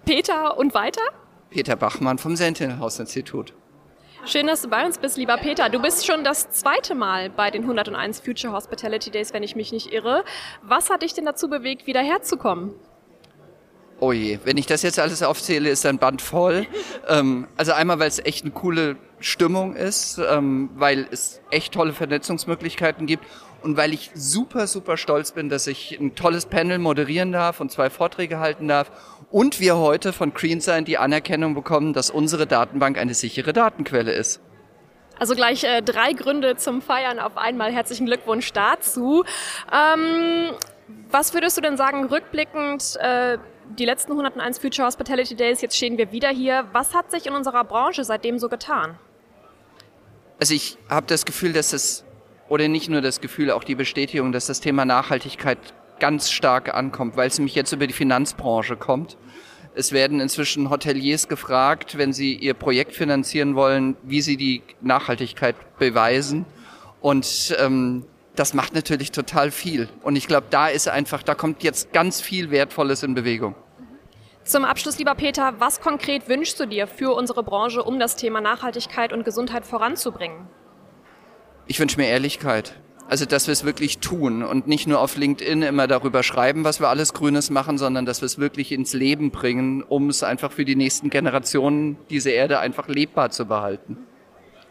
Peter 0.09 0.57
und 0.57 0.73
weiter? 0.73 1.03
Peter 1.51 1.75
Bachmann 1.75 2.17
vom 2.17 2.35
Sentinel-Haus-Institut. 2.35 3.53
Schön, 4.25 4.47
dass 4.47 4.63
du 4.63 4.67
bei 4.67 4.83
uns 4.83 4.97
bist, 4.97 5.17
lieber 5.17 5.37
Peter. 5.37 5.69
Du 5.69 5.79
bist 5.79 6.07
schon 6.07 6.23
das 6.23 6.49
zweite 6.49 6.95
Mal 6.95 7.29
bei 7.29 7.51
den 7.51 7.61
101 7.61 8.19
Future 8.19 8.51
Hospitality 8.51 9.11
Days, 9.11 9.33
wenn 9.33 9.43
ich 9.43 9.55
mich 9.55 9.71
nicht 9.71 9.93
irre. 9.93 10.23
Was 10.63 10.89
hat 10.89 11.03
dich 11.03 11.13
denn 11.13 11.25
dazu 11.25 11.47
bewegt, 11.47 11.85
wieder 11.85 12.01
herzukommen? 12.01 12.71
Oh 13.99 14.11
je, 14.11 14.39
wenn 14.45 14.57
ich 14.57 14.65
das 14.65 14.81
jetzt 14.81 14.97
alles 14.97 15.21
aufzähle, 15.21 15.69
ist 15.69 15.85
ein 15.85 15.99
Band 15.99 16.23
voll. 16.23 16.65
ähm, 17.07 17.47
also 17.55 17.73
einmal, 17.73 17.99
weil 17.99 18.07
es 18.07 18.17
echt 18.17 18.45
eine 18.45 18.51
coole 18.51 18.95
Stimmung 19.19 19.75
ist, 19.75 20.17
ähm, 20.17 20.71
weil 20.73 21.07
es 21.11 21.39
echt 21.51 21.75
tolle 21.75 21.93
Vernetzungsmöglichkeiten 21.93 23.05
gibt 23.05 23.25
und 23.61 23.77
weil 23.77 23.93
ich 23.93 24.11
super, 24.15 24.67
super 24.67 24.97
stolz 24.97 25.33
bin, 25.33 25.49
dass 25.49 25.67
ich 25.67 25.99
ein 25.99 26.15
tolles 26.15 26.45
Panel 26.45 26.79
moderieren 26.79 27.31
darf 27.31 27.59
und 27.59 27.71
zwei 27.71 27.89
Vorträge 27.89 28.39
halten 28.39 28.67
darf 28.67 28.91
und 29.31 29.59
wir 29.59 29.77
heute 29.77 30.13
von 30.13 30.33
CreenSign 30.33 30.85
die 30.85 30.97
Anerkennung 30.97 31.53
bekommen, 31.53 31.93
dass 31.93 32.09
unsere 32.09 32.47
Datenbank 32.47 32.97
eine 32.97 33.13
sichere 33.13 33.53
Datenquelle 33.53 34.11
ist. 34.11 34.41
Also 35.19 35.35
gleich 35.35 35.63
äh, 35.65 35.81
drei 35.81 36.13
Gründe 36.13 36.55
zum 36.55 36.81
Feiern 36.81 37.19
auf 37.19 37.37
einmal. 37.37 37.71
Herzlichen 37.71 38.05
Glückwunsch 38.05 38.53
dazu. 38.53 39.25
Ähm, 39.71 40.51
was 41.11 41.33
würdest 41.33 41.57
du 41.57 41.61
denn 41.61 41.77
sagen, 41.77 42.05
rückblickend, 42.05 42.95
äh, 43.01 43.37
die 43.77 43.85
letzten 43.85 44.13
101 44.13 44.59
Future 44.59 44.87
Hospitality 44.87 45.35
Days, 45.35 45.61
jetzt 45.61 45.75
stehen 45.75 45.97
wir 45.97 46.11
wieder 46.11 46.29
hier. 46.29 46.65
Was 46.71 46.95
hat 46.95 47.11
sich 47.11 47.27
in 47.27 47.33
unserer 47.33 47.63
Branche 47.65 48.03
seitdem 48.03 48.39
so 48.39 48.49
getan? 48.49 48.97
Also 50.39 50.53
ich 50.53 50.77
habe 50.89 51.05
das 51.07 51.25
Gefühl, 51.25 51.51
dass 51.51 51.73
es, 51.73 52.05
oder 52.47 52.67
nicht 52.69 52.89
nur 52.89 53.01
das 53.01 53.19
Gefühl, 53.19 53.51
auch 53.51 53.65
die 53.65 53.75
Bestätigung, 53.75 54.31
dass 54.31 54.47
das 54.47 54.61
Thema 54.61 54.85
Nachhaltigkeit 54.85 55.57
ganz 55.99 56.31
stark 56.31 56.73
ankommt, 56.73 57.17
weil 57.17 57.27
es 57.27 57.37
nämlich 57.37 57.55
jetzt 57.55 57.71
über 57.71 57.87
die 57.87 57.93
Finanzbranche 57.93 58.75
kommt. 58.75 59.17
Es 59.75 59.91
werden 59.91 60.19
inzwischen 60.19 60.69
Hoteliers 60.69 61.27
gefragt, 61.27 61.97
wenn 61.97 62.11
sie 62.11 62.33
ihr 62.33 62.53
Projekt 62.53 62.93
finanzieren 62.93 63.55
wollen, 63.55 63.95
wie 64.03 64.21
sie 64.21 64.35
die 64.35 64.63
Nachhaltigkeit 64.81 65.55
beweisen. 65.77 66.45
Und 67.01 67.55
ähm, 67.59 68.05
das 68.35 68.53
macht 68.53 68.73
natürlich 68.73 69.11
total 69.11 69.51
viel. 69.51 69.89
Und 70.01 70.15
ich 70.15 70.27
glaube, 70.27 70.47
da 70.49 70.67
ist 70.67 70.87
einfach, 70.87 71.23
da 71.23 71.35
kommt 71.35 71.63
jetzt 71.63 71.93
ganz 71.93 72.21
viel 72.21 72.51
Wertvolles 72.51 73.03
in 73.03 73.13
Bewegung. 73.13 73.55
Zum 74.43 74.65
Abschluss, 74.65 74.97
lieber 74.97 75.13
Peter, 75.13 75.53
was 75.59 75.79
konkret 75.79 76.27
wünschst 76.27 76.59
du 76.59 76.65
dir 76.65 76.87
für 76.87 77.13
unsere 77.13 77.43
Branche, 77.43 77.83
um 77.83 77.99
das 77.99 78.15
Thema 78.15 78.41
Nachhaltigkeit 78.41 79.13
und 79.13 79.23
Gesundheit 79.23 79.65
voranzubringen? 79.65 80.47
Ich 81.67 81.79
wünsche 81.79 81.97
mir 81.97 82.07
Ehrlichkeit. 82.07 82.73
Also, 83.09 83.25
dass 83.25 83.47
wir 83.47 83.53
es 83.53 83.65
wirklich 83.65 83.97
tun 83.97 84.43
und 84.43 84.67
nicht 84.67 84.85
nur 84.85 84.99
auf 84.99 85.17
LinkedIn 85.17 85.63
immer 85.63 85.87
darüber 85.87 86.21
schreiben, 86.21 86.63
was 86.63 86.79
wir 86.79 86.89
alles 86.89 87.15
Grünes 87.15 87.49
machen, 87.49 87.79
sondern 87.79 88.05
dass 88.05 88.21
wir 88.21 88.27
es 88.27 88.37
wirklich 88.37 88.71
ins 88.71 88.93
Leben 88.93 89.31
bringen, 89.31 89.81
um 89.81 90.09
es 90.09 90.21
einfach 90.21 90.51
für 90.51 90.63
die 90.63 90.75
nächsten 90.75 91.09
Generationen, 91.09 91.97
diese 92.11 92.29
Erde 92.29 92.59
einfach 92.59 92.87
lebbar 92.87 93.31
zu 93.31 93.45
behalten. 93.45 93.97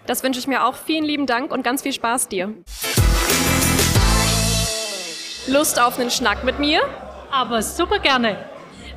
Das 0.07 0.23
wünsche 0.23 0.39
ich 0.39 0.47
mir 0.47 0.65
auch. 0.65 0.77
Vielen 0.77 1.03
lieben 1.03 1.27
Dank 1.27 1.51
und 1.51 1.65
ganz 1.65 1.83
viel 1.83 1.93
Spaß 1.93 2.29
dir. 2.29 2.55
Lust 5.49 5.83
auf 5.83 5.99
einen 5.99 6.13
Schnack 6.13 6.45
mit 6.45 6.61
mir? 6.61 6.83
Aber 7.33 7.61
super 7.61 7.99
gerne. 7.99 8.37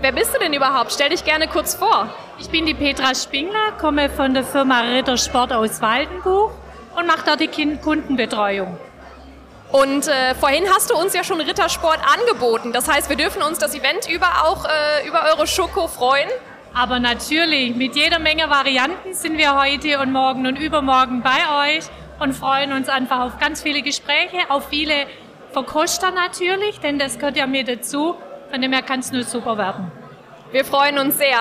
Wer 0.01 0.11
bist 0.11 0.35
du 0.35 0.39
denn 0.39 0.53
überhaupt? 0.53 0.91
Stell 0.93 1.09
dich 1.09 1.25
gerne 1.25 1.47
kurz 1.47 1.73
vor. 1.73 2.13
Ich 2.39 2.49
bin 2.49 2.67
die 2.67 2.75
Petra 2.75 3.15
Spingler, 3.15 3.71
komme 3.79 4.07
von 4.11 4.35
der 4.35 4.43
Firma 4.43 4.81
Rittersport 4.81 5.51
aus 5.51 5.81
Waldenbuch 5.81 6.51
und 6.95 7.07
mache 7.07 7.25
da 7.25 7.35
die 7.35 7.47
Kundenbetreuung. 7.77 8.77
Und 9.71 10.07
äh, 10.07 10.35
vorhin 10.35 10.65
hast 10.69 10.89
du 10.89 10.97
uns 10.97 11.13
ja 11.13 11.23
schon 11.23 11.39
Rittersport 11.39 11.99
angeboten. 12.05 12.73
Das 12.73 12.89
heißt, 12.89 13.09
wir 13.09 13.15
dürfen 13.15 13.41
uns 13.41 13.57
das 13.57 13.73
Event 13.73 14.09
über 14.09 14.45
auch 14.45 14.65
äh, 14.65 15.07
über 15.07 15.23
eure 15.31 15.47
Schoko 15.47 15.87
freuen. 15.87 16.29
Aber 16.73 16.99
natürlich, 16.99 17.75
mit 17.75 17.95
jeder 17.95 18.19
Menge 18.19 18.49
Varianten 18.49 19.13
sind 19.13 19.37
wir 19.37 19.59
heute 19.59 19.99
und 19.99 20.11
morgen 20.11 20.47
und 20.47 20.57
übermorgen 20.57 21.21
bei 21.21 21.77
euch 21.77 21.85
und 22.19 22.33
freuen 22.33 22.71
uns 22.73 22.87
einfach 22.87 23.19
auf 23.21 23.39
ganz 23.39 23.61
viele 23.61 23.81
Gespräche, 23.81 24.37
auf 24.49 24.69
viele 24.69 25.07
Verkoster 25.51 26.11
natürlich, 26.11 26.79
denn 26.79 26.97
das 26.97 27.19
gehört 27.19 27.35
ja 27.35 27.47
mir 27.47 27.63
dazu. 27.63 28.15
Von 28.51 28.61
dem 28.61 28.71
her 28.73 28.81
kann 28.81 28.99
es 28.99 29.11
nur 29.11 29.23
super 29.23 29.57
werden. 29.57 29.91
Wir 30.51 30.65
freuen 30.65 30.97
uns 30.99 31.17
sehr. 31.17 31.37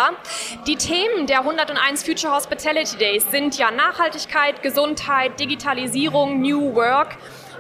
Die 0.68 0.76
Themen 0.76 1.26
der 1.26 1.40
101 1.40 2.04
Future 2.04 2.32
Hospitality 2.32 2.96
Days 2.96 3.28
sind 3.30 3.58
ja 3.58 3.72
Nachhaltigkeit, 3.72 4.62
Gesundheit, 4.62 5.38
Digitalisierung, 5.40 6.40
New 6.40 6.76
Work. 6.76 7.16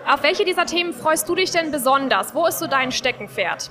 Auf 0.06 0.22
welche 0.22 0.44
dieser 0.44 0.66
Themen 0.66 0.92
freust 0.92 1.28
du 1.28 1.34
dich 1.34 1.50
denn 1.50 1.70
besonders? 1.70 2.34
Wo 2.34 2.46
ist 2.46 2.58
so 2.58 2.66
dein 2.66 2.90
Steckenpferd? 2.90 3.70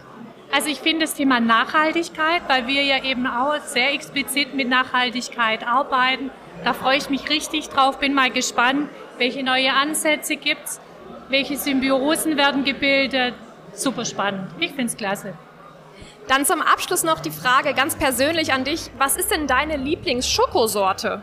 Also 0.51 0.69
ich 0.69 0.79
finde 0.79 1.05
das 1.05 1.13
Thema 1.13 1.39
Nachhaltigkeit, 1.39 2.41
weil 2.48 2.65
wir 2.67 2.83
ja 2.83 3.03
eben 3.03 3.27
auch 3.27 3.59
sehr 3.65 3.93
explizit 3.93 4.55
mit 4.55 4.67
Nachhaltigkeit 4.67 5.67
arbeiten. 5.67 6.31
Da 6.63 6.74
freue 6.74 6.98
ich 6.98 7.09
mich 7.09 7.29
richtig 7.29 7.69
drauf, 7.69 8.00
bin 8.00 8.13
mal 8.13 8.31
gespannt, 8.31 8.89
welche 9.17 9.43
neue 9.43 9.71
Ansätze 9.74 10.38
gibt 10.38 10.65
es, 10.65 10.81
welche 11.29 11.57
Symbiosen 11.57 12.38
werden 12.38 12.63
gebildet. 12.63 13.36
Super 13.74 14.05
spannend. 14.05 14.50
Ich 14.59 14.71
finde 14.71 14.86
es 14.86 14.98
klasse. 14.98 15.36
Dann 16.27 16.45
zum 16.45 16.62
Abschluss 16.62 17.03
noch 17.03 17.19
die 17.19 17.31
Frage 17.31 17.74
ganz 17.74 17.95
persönlich 17.95 18.53
an 18.53 18.63
dich. 18.63 18.89
Was 18.98 19.17
ist 19.17 19.31
denn 19.31 19.48
deine 19.48 19.77
Lieblingsschokosorte? 19.77 21.21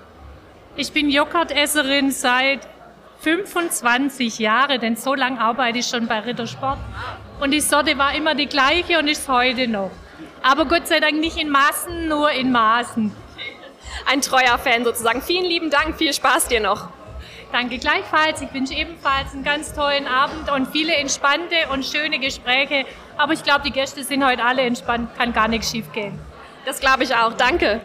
Ich 0.76 0.92
bin 0.92 1.10
Joghurtesserin 1.10 2.10
seit 2.10 2.60
25 3.26 4.38
Jahren, 4.38 4.80
denn 4.80 4.94
so 4.94 5.12
lange 5.16 5.40
arbeite 5.40 5.80
ich 5.80 5.88
schon 5.88 6.06
bei 6.06 6.20
Rittersport. 6.20 6.78
Und 7.40 7.50
die 7.50 7.60
Sorte 7.60 7.98
war 7.98 8.14
immer 8.14 8.36
die 8.36 8.46
gleiche 8.46 9.00
und 9.00 9.08
ist 9.08 9.28
heute 9.28 9.66
noch. 9.66 9.90
Aber 10.44 10.64
Gott 10.66 10.86
sei 10.86 11.00
Dank 11.00 11.18
nicht 11.18 11.36
in 11.36 11.50
Massen, 11.50 12.06
nur 12.06 12.30
in 12.30 12.52
Maßen. 12.52 13.10
Ein 14.08 14.20
treuer 14.20 14.56
Fan 14.58 14.84
sozusagen. 14.84 15.22
Vielen 15.22 15.44
lieben 15.44 15.70
Dank, 15.70 15.96
viel 15.98 16.12
Spaß 16.12 16.46
dir 16.46 16.60
noch. 16.60 16.88
Danke 17.50 17.78
gleichfalls. 17.78 18.42
Ich 18.42 18.54
wünsche 18.54 18.74
ebenfalls 18.74 19.32
einen 19.32 19.42
ganz 19.42 19.74
tollen 19.74 20.06
Abend 20.06 20.48
und 20.52 20.68
viele 20.68 20.94
entspannte 20.94 21.56
und 21.72 21.84
schöne 21.84 22.20
Gespräche. 22.20 22.84
Aber 23.18 23.32
ich 23.32 23.42
glaube, 23.42 23.62
die 23.66 23.72
Gäste 23.72 24.04
sind 24.04 24.24
heute 24.24 24.44
alle 24.44 24.62
entspannt, 24.62 25.10
kann 25.18 25.32
gar 25.32 25.48
nichts 25.48 25.72
schief 25.72 25.90
gehen. 25.90 26.16
Das 26.64 26.78
glaube 26.78 27.02
ich 27.02 27.12
auch. 27.12 27.32
Danke. 27.32 27.80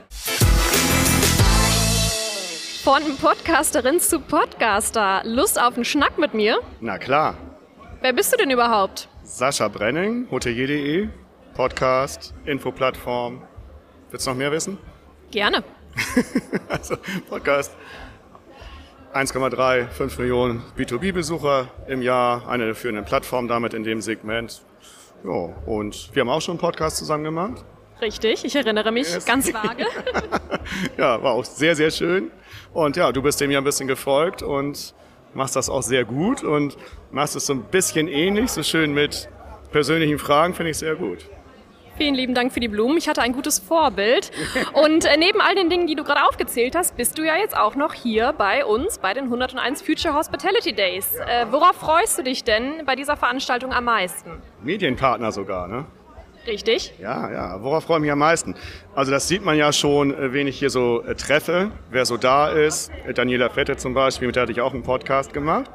Von 2.84 3.16
Podcasterin 3.22 4.00
zu 4.00 4.20
Podcaster. 4.20 5.22
Lust 5.24 5.62
auf 5.62 5.76
einen 5.76 5.86
Schnack 5.86 6.18
mit 6.18 6.34
mir? 6.34 6.62
Na 6.80 6.98
klar. 6.98 7.38
Wer 8.02 8.12
bist 8.12 8.34
du 8.34 8.38
denn 8.38 8.50
überhaupt? 8.50 9.08
Sascha 9.24 9.68
Brenning, 9.68 10.28
hotelier.de, 10.32 11.08
Podcast, 11.54 12.34
Infoplattform. 12.46 13.44
Willst 14.10 14.26
du 14.26 14.32
noch 14.32 14.38
mehr 14.38 14.52
wissen? 14.52 14.80
Gerne. 15.30 15.64
also 16.70 16.96
Podcast 17.30 17.76
1,3, 19.14 19.88
5 19.88 20.18
Millionen 20.18 20.64
B2B-Besucher 20.76 21.68
im 21.88 22.02
Jahr, 22.02 22.50
eine 22.50 22.66
der 22.66 22.74
führenden 22.74 23.06
Plattformen 23.06 23.48
damit 23.48 23.76
in 23.76 23.84
dem 23.84 24.02
Segment. 24.02 24.64
Ja, 25.24 25.54
und 25.68 26.10
wir 26.16 26.22
haben 26.22 26.30
auch 26.30 26.42
schon 26.42 26.54
einen 26.54 26.62
Podcast 26.62 26.98
zusammen 26.98 27.26
gemacht. 27.26 27.64
Richtig, 28.02 28.44
ich 28.44 28.56
erinnere 28.56 28.92
mich 28.92 29.14
yes. 29.14 29.26
ganz 29.26 29.54
vage. 29.54 29.86
ja, 30.98 31.22
war 31.22 31.34
auch 31.34 31.46
sehr, 31.46 31.76
sehr 31.76 31.92
schön. 31.92 32.32
Und 32.74 32.96
ja, 32.98 33.12
du 33.12 33.22
bist 33.22 33.40
dem 33.42 33.52
ja 33.52 33.60
ein 33.60 33.64
bisschen 33.64 33.88
gefolgt 33.88 34.42
und 34.42 34.94
machst 35.34 35.56
das 35.56 35.70
auch 35.70 35.84
sehr 35.84 36.06
gut 36.06 36.44
und 36.44 36.78
machst 37.12 37.36
es 37.36 37.46
so 37.46 37.54
ein 37.54 37.64
bisschen 37.64 38.08
ähnlich, 38.08 38.52
so 38.52 38.64
schön 38.64 38.94
mit 38.94 39.30
persönlichen 39.72 40.20
Fragen, 40.20 40.54
finde 40.54 40.72
ich 40.72 40.78
sehr 40.78 40.96
gut. 40.96 41.30
Vielen 41.98 42.16
lieben 42.16 42.34
Dank 42.34 42.52
für 42.52 42.60
die 42.60 42.68
Blumen. 42.68 42.98
Ich 42.98 43.08
hatte 43.08 43.22
ein 43.22 43.34
gutes 43.34 43.60
Vorbild. 43.60 44.32
Und 44.74 45.06
äh, 45.06 45.18
neben 45.18 45.42
all 45.42 45.54
den 45.56 45.70
Dingen, 45.70 45.88
die 45.88 45.96
du 45.96 46.04
gerade 46.04 46.26
aufgezählt 46.26 46.74
hast, 46.76 46.96
bist 46.96 47.18
du 47.18 47.24
ja 47.24 47.36
jetzt 47.36 47.56
auch 47.56 47.76
noch 47.76 47.94
hier 47.94 48.34
bei 48.36 48.66
uns 48.66 48.98
bei 48.98 49.14
den 49.14 49.26
101 49.26 49.82
Future 49.82 50.14
Hospitality 50.16 50.74
Days. 50.74 51.14
Äh, 51.16 51.46
worauf 51.52 51.76
freust 51.76 52.18
du 52.18 52.24
dich 52.24 52.44
denn 52.44 52.86
bei 52.86 52.96
dieser 52.96 53.18
Veranstaltung 53.18 53.74
am 53.74 53.84
meisten? 53.84 54.42
Medienpartner 54.64 55.32
sogar, 55.32 55.68
ne? 55.68 55.86
Richtig? 56.48 56.94
Ja, 57.00 57.32
ja. 57.32 57.64
Worauf 57.64 57.84
freue 57.86 57.98
ich 57.98 58.02
mich 58.02 58.12
am 58.12 58.20
meisten? 58.20 58.56
Also 58.96 59.12
das 59.12 59.28
sieht 59.28 59.44
man 59.46 59.58
ja 59.58 59.72
schon, 59.72 60.14
äh, 60.14 60.34
wen 60.34 60.48
ich 60.48 60.58
hier 60.58 60.70
so 60.70 61.04
äh, 61.04 61.16
treffe, 61.16 61.72
wer 61.90 62.06
so 62.06 62.18
da 62.18 62.50
ist. 62.50 62.92
Daniela 63.14 63.50
Fette 63.50 63.78
zum 63.78 63.94
Beispiel, 63.94 64.28
mit 64.28 64.36
der 64.36 64.44
hatte 64.44 64.52
ich 64.52 64.62
auch 64.62 64.74
einen 64.74 64.84
Podcast 64.84 65.34
gemacht. 65.34 65.70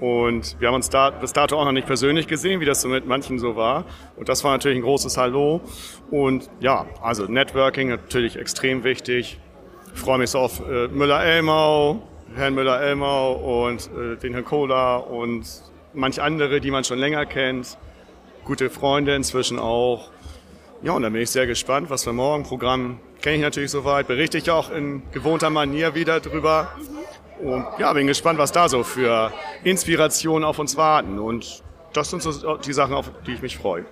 Und 0.00 0.56
wir 0.58 0.66
haben 0.66 0.74
uns 0.74 0.90
da 0.90 1.10
bis 1.10 1.32
dato 1.32 1.56
auch 1.56 1.64
noch 1.64 1.70
nicht 1.70 1.86
persönlich 1.86 2.26
gesehen, 2.26 2.60
wie 2.60 2.64
das 2.64 2.80
so 2.80 2.88
mit 2.88 3.06
manchen 3.06 3.38
so 3.38 3.54
war. 3.54 3.84
Und 4.16 4.28
das 4.28 4.42
war 4.42 4.50
natürlich 4.50 4.78
ein 4.78 4.82
großes 4.82 5.16
Hallo. 5.16 5.60
Und 6.10 6.50
ja, 6.58 6.86
also 7.00 7.26
Networking 7.26 7.88
natürlich 7.88 8.36
extrem 8.36 8.82
wichtig. 8.82 9.38
Ich 9.94 10.00
freue 10.00 10.18
mich 10.18 10.30
so 10.30 10.40
auf 10.40 10.60
äh, 10.68 10.88
Müller-Elmau, 10.88 12.02
Herrn 12.34 12.54
Müller-Elmau 12.54 13.66
und 13.66 13.88
äh, 13.96 14.16
den 14.16 14.32
Herrn 14.32 14.44
Kohler 14.44 15.08
und 15.08 15.46
manch 15.94 16.20
andere, 16.20 16.60
die 16.60 16.72
man 16.72 16.82
schon 16.82 16.98
länger 16.98 17.24
kennt. 17.24 17.78
Gute 18.44 18.70
Freunde 18.70 19.14
inzwischen 19.14 19.58
auch. 19.58 20.10
Ja, 20.82 20.92
und 20.92 21.02
dann 21.02 21.12
bin 21.12 21.22
ich 21.22 21.30
sehr 21.30 21.46
gespannt, 21.46 21.90
was 21.90 22.06
wir 22.06 22.12
morgen 22.12 22.42
Programm 22.42 22.98
kenne 23.22 23.36
ich 23.36 23.42
natürlich 23.42 23.70
soweit, 23.70 24.08
berichte 24.08 24.36
ich 24.36 24.50
auch 24.50 24.70
in 24.70 25.02
gewohnter 25.12 25.48
Manier 25.48 25.94
wieder 25.94 26.20
drüber. 26.20 26.72
Und 27.40 27.66
ja, 27.78 27.92
bin 27.92 28.06
gespannt, 28.06 28.38
was 28.38 28.52
da 28.52 28.68
so 28.68 28.82
für 28.82 29.32
Inspirationen 29.64 30.44
auf 30.44 30.58
uns 30.58 30.76
warten. 30.76 31.18
Und 31.18 31.62
das 31.92 32.10
sind 32.10 32.22
so 32.22 32.56
die 32.56 32.72
Sachen, 32.72 32.94
auf 32.94 33.10
die 33.26 33.32
ich 33.32 33.42
mich 33.42 33.56
freue. 33.56 33.84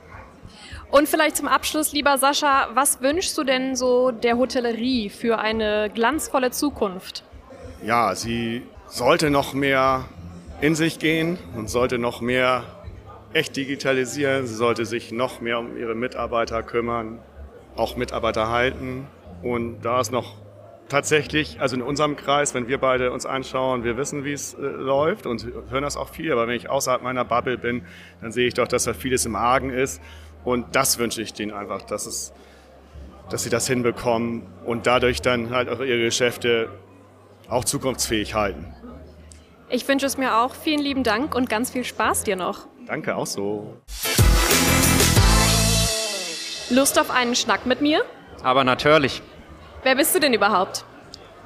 Und 0.90 1.08
vielleicht 1.08 1.36
zum 1.36 1.46
Abschluss, 1.46 1.92
lieber 1.92 2.18
Sascha, 2.18 2.68
was 2.74 3.00
wünschst 3.00 3.38
du 3.38 3.44
denn 3.44 3.76
so 3.76 4.10
der 4.10 4.36
Hotellerie 4.36 5.08
für 5.08 5.38
eine 5.38 5.90
glanzvolle 5.94 6.50
Zukunft? 6.50 7.24
Ja, 7.84 8.14
sie 8.16 8.62
sollte 8.88 9.30
noch 9.30 9.54
mehr 9.54 10.04
in 10.60 10.74
sich 10.74 10.98
gehen 10.98 11.38
und 11.56 11.70
sollte 11.70 11.98
noch 11.98 12.20
mehr 12.20 12.64
echt 13.32 13.56
digitalisieren. 13.56 14.46
Sie 14.46 14.54
sollte 14.54 14.84
sich 14.84 15.12
noch 15.12 15.40
mehr 15.40 15.58
um 15.58 15.76
ihre 15.76 15.94
Mitarbeiter 15.94 16.62
kümmern, 16.62 17.20
auch 17.76 17.96
Mitarbeiter 17.96 18.50
halten. 18.50 19.06
Und 19.42 19.82
da 19.82 20.00
ist 20.00 20.12
noch 20.12 20.34
tatsächlich, 20.88 21.60
also 21.60 21.76
in 21.76 21.82
unserem 21.82 22.16
Kreis, 22.16 22.52
wenn 22.52 22.68
wir 22.68 22.78
beide 22.78 23.12
uns 23.12 23.24
anschauen, 23.24 23.84
wir 23.84 23.96
wissen, 23.96 24.24
wie 24.24 24.32
es 24.32 24.54
äh, 24.54 24.60
läuft 24.60 25.24
und 25.26 25.46
hören 25.70 25.82
das 25.82 25.96
auch 25.96 26.10
viel, 26.10 26.32
aber 26.32 26.46
wenn 26.46 26.56
ich 26.56 26.68
außerhalb 26.68 27.02
meiner 27.02 27.24
Bubble 27.24 27.56
bin, 27.56 27.82
dann 28.20 28.32
sehe 28.32 28.48
ich 28.48 28.54
doch, 28.54 28.68
dass 28.68 28.84
da 28.84 28.92
vieles 28.92 29.24
im 29.24 29.36
Argen 29.36 29.70
ist 29.70 30.02
und 30.44 30.74
das 30.74 30.98
wünsche 30.98 31.22
ich 31.22 31.32
denen 31.32 31.52
einfach, 31.52 31.82
dass 31.82 32.06
es, 32.06 32.32
dass 33.30 33.44
sie 33.44 33.50
das 33.50 33.66
hinbekommen 33.66 34.42
und 34.64 34.86
dadurch 34.86 35.22
dann 35.22 35.50
halt 35.50 35.68
auch 35.68 35.80
ihre 35.80 36.00
Geschäfte 36.00 36.68
auch 37.48 37.64
zukunftsfähig 37.64 38.34
halten. 38.34 38.74
Ich 39.68 39.86
wünsche 39.86 40.06
es 40.06 40.18
mir 40.18 40.38
auch. 40.38 40.54
Vielen 40.54 40.80
lieben 40.80 41.04
Dank 41.04 41.34
und 41.34 41.48
ganz 41.48 41.70
viel 41.70 41.84
Spaß 41.84 42.24
dir 42.24 42.34
noch. 42.34 42.66
Danke, 42.90 43.14
auch 43.14 43.26
so. 43.26 43.76
Lust 46.70 46.98
auf 46.98 47.12
einen 47.12 47.36
Schnack 47.36 47.64
mit 47.64 47.80
mir? 47.80 48.02
Aber 48.42 48.64
natürlich. 48.64 49.22
Wer 49.84 49.94
bist 49.94 50.12
du 50.12 50.18
denn 50.18 50.34
überhaupt? 50.34 50.84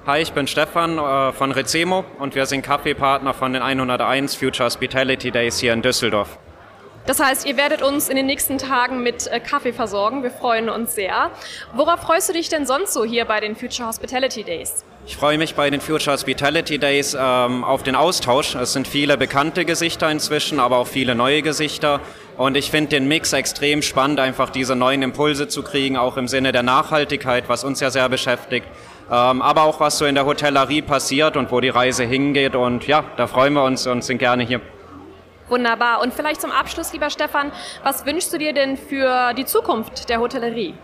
Hi, 0.07 0.23
ich 0.23 0.33
bin 0.33 0.47
Stefan 0.47 0.97
äh, 0.97 1.33
von 1.33 1.53
Rezemo 1.53 2.07
und 2.19 2.35
wir 2.35 2.47
sind 2.47 2.63
Kaffeepartner 2.63 3.35
von 3.35 3.53
den 3.53 3.61
101 3.61 4.37
Future 4.37 4.65
Hospitality 4.65 5.31
Days 5.31 5.59
hier 5.59 5.75
in 5.75 5.83
Düsseldorf. 5.83 6.39
Das 7.07 7.21
heißt, 7.21 7.47
ihr 7.47 7.59
werdet 7.59 7.83
uns 7.83 8.09
in 8.09 8.17
den 8.17 8.25
nächsten 8.25 8.57
Tagen 8.57 9.03
mit 9.03 9.27
äh, 9.27 9.39
Kaffee 9.39 9.75
versorgen. 9.75 10.23
Wir 10.23 10.31
freuen 10.31 10.71
uns 10.71 10.95
sehr. 10.95 11.31
Worauf 11.75 12.01
freust 12.01 12.31
du 12.31 12.33
dich 12.33 12.49
denn 12.49 12.65
sonst 12.67 12.95
so 12.95 13.05
hier 13.05 13.27
bei 13.27 13.41
den 13.41 13.57
Future 13.57 13.89
Hospitality 13.89 14.43
Days? 14.43 14.85
Ich 15.07 15.19
freue 15.19 15.37
mich 15.37 15.55
bei 15.55 15.69
den 15.69 15.83
Future 15.83 16.13
Hospitality 16.13 16.79
Days 16.79 17.15
ähm, 17.19 17.63
auf 17.63 17.83
den 17.83 17.95
Austausch. 17.95 18.55
Es 18.55 18.73
sind 18.73 18.89
viele 18.89 19.19
bekannte 19.19 19.67
Gesichter 19.67 20.11
inzwischen, 20.11 20.59
aber 20.59 20.79
auch 20.79 20.87
viele 20.87 21.15
neue 21.15 21.43
Gesichter. 21.43 22.01
Und 22.39 22.57
ich 22.57 22.71
finde 22.71 22.89
den 22.89 23.07
Mix 23.07 23.35
extrem 23.35 23.83
spannend, 23.83 24.19
einfach 24.19 24.49
diese 24.49 24.75
neuen 24.75 25.03
Impulse 25.03 25.47
zu 25.47 25.63
kriegen, 25.63 25.99
auch 25.99 26.17
im 26.17 26.27
Sinne 26.27 26.53
der 26.53 26.63
Nachhaltigkeit, 26.63 27.51
was 27.51 27.65
uns 27.65 27.81
ja 27.81 27.91
sehr 27.91 28.09
beschäftigt. 28.09 28.67
Ähm, 29.11 29.43
aber 29.43 29.65
auch 29.65 29.79
was 29.79 29.99
so 29.99 30.07
in 30.07 30.15
der 30.15 30.25
Hotellerie 30.25 30.81
passiert 30.81 31.37
und 31.37 31.53
wo 31.53 31.61
die 31.61 31.69
Reise 31.69 32.05
hingeht. 32.05 32.57
Und 32.57 32.87
ja, 32.87 33.05
da 33.19 33.27
freuen 33.27 33.53
wir 33.53 33.63
uns 33.65 33.87
und 33.87 34.03
sind 34.03 34.17
gerne 34.17 34.43
hier. 34.43 34.63
Wunderbar. 35.49 36.01
Und 36.01 36.15
vielleicht 36.15 36.41
zum 36.41 36.51
Abschluss, 36.51 36.93
lieber 36.93 37.11
Stefan, 37.11 37.53
was 37.83 38.07
wünschst 38.07 38.33
du 38.33 38.39
dir 38.39 38.53
denn 38.53 38.77
für 38.77 39.35
die 39.35 39.45
Zukunft 39.45 40.09
der 40.09 40.21
Hotellerie? 40.21 40.75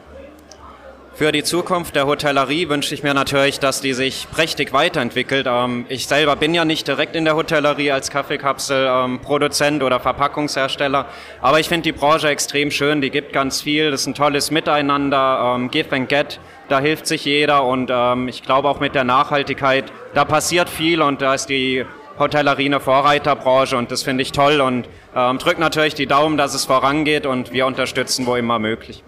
Für 1.13 1.33
die 1.33 1.43
Zukunft 1.43 1.97
der 1.97 2.07
Hotellerie 2.07 2.69
wünsche 2.69 2.95
ich 2.95 3.03
mir 3.03 3.13
natürlich, 3.13 3.59
dass 3.59 3.81
die 3.81 3.93
sich 3.93 4.29
prächtig 4.31 4.73
weiterentwickelt. 4.73 5.47
Ähm, 5.47 5.85
ich 5.89 6.07
selber 6.07 6.37
bin 6.37 6.55
ja 6.55 6.65
nicht 6.65 6.87
direkt 6.89 7.17
in 7.17 7.25
der 7.25 7.37
Hotellerie 7.37 7.91
als 7.91 8.11
Kaffeekapselproduzent 8.11 9.83
oder 9.83 10.01
Verpackungshersteller, 10.01 11.07
aber 11.43 11.61
ich 11.61 11.69
finde 11.69 11.93
die 11.93 11.99
Branche 11.99 12.29
extrem 12.29 12.71
schön, 12.71 13.03
die 13.03 13.11
gibt 13.11 13.33
ganz 13.33 13.61
viel, 13.61 13.91
das 13.91 14.03
ist 14.03 14.07
ein 14.07 14.15
tolles 14.15 14.51
Miteinander, 14.51 15.57
ähm, 15.57 15.71
Give 15.71 15.95
and 15.95 16.09
Get, 16.09 16.41
da 16.69 16.79
hilft 16.79 17.07
sich 17.07 17.25
jeder 17.25 17.65
und 17.65 17.91
ähm, 17.93 18.29
ich 18.29 18.43
glaube 18.43 18.69
auch 18.69 18.81
mit 18.81 18.95
der 18.95 19.05
Nachhaltigkeit, 19.05 19.93
da 20.15 20.25
passiert 20.25 20.71
viel 20.71 21.03
und 21.03 21.21
da 21.21 21.35
ist 21.35 21.51
die 21.51 21.85
Hotellerie 22.19 22.67
eine 22.67 22.81
Vorreiterbranche 22.81 23.77
und 23.77 23.91
das 23.91 24.03
finde 24.03 24.23
ich 24.23 24.33
toll 24.33 24.61
und 24.61 24.89
ähm, 25.15 25.39
drückt 25.39 25.59
natürlich 25.59 25.95
die 25.95 26.07
Daumen, 26.07 26.37
dass 26.37 26.55
es 26.55 26.65
vorangeht 26.65 27.27
und 27.27 27.53
wir 27.53 27.67
unterstützen, 27.67 28.27
wo 28.27 28.37
immer 28.37 28.59
möglich. 28.59 29.03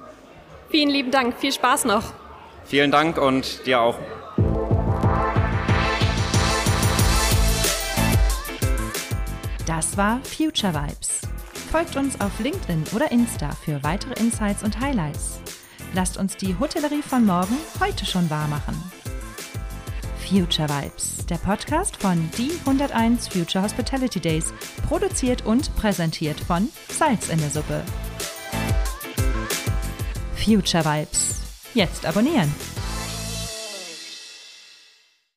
Vielen 0.71 0.88
lieben 0.88 1.11
Dank, 1.11 1.37
viel 1.38 1.52
Spaß 1.52 1.85
noch. 1.85 2.14
Vielen 2.64 2.90
Dank 2.90 3.18
und 3.18 3.66
dir 3.66 3.80
auch. 3.80 3.99
Das 9.66 9.97
war 9.97 10.21
Future 10.25 10.73
Vibes. 10.75 11.21
Folgt 11.71 11.97
uns 11.97 12.21
auf 12.21 12.38
LinkedIn 12.40 12.85
oder 12.94 13.11
Insta 13.11 13.50
für 13.64 13.82
weitere 13.82 14.14
Insights 14.21 14.62
und 14.62 14.80
Highlights. 14.80 15.40
Lasst 15.94 16.16
uns 16.16 16.37
die 16.37 16.56
Hotellerie 16.59 17.02
von 17.02 17.25
morgen 17.25 17.56
heute 17.80 18.06
schon 18.06 18.28
wahr 18.30 18.49
machen. 18.49 19.01
Future 20.32 20.66
Vibes, 20.66 21.26
der 21.26 21.36
Podcast 21.36 21.98
von 21.98 22.30
Die 22.38 22.52
101 22.64 23.28
Future 23.28 23.62
Hospitality 23.62 24.18
Days, 24.18 24.54
produziert 24.88 25.44
und 25.44 25.76
präsentiert 25.76 26.40
von 26.40 26.70
Salz 26.88 27.28
in 27.28 27.38
der 27.38 27.50
Suppe. 27.50 27.84
Future 30.34 30.86
Vibes. 30.86 31.42
Jetzt 31.74 32.06
abonnieren. 32.06 32.50